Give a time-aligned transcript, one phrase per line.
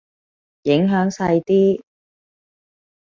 [0.63, 1.83] 影響細啲